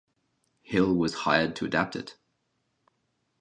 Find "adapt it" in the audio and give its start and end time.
1.65-2.15